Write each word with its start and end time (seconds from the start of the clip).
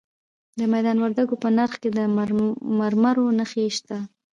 د 0.59 0.61
میدان 0.73 0.97
وردګو 0.99 1.35
په 1.43 1.49
نرخ 1.57 1.73
کې 1.81 1.89
د 1.97 1.99
مرمرو 2.79 3.25
نښې 3.39 3.65
شته. 3.77 3.97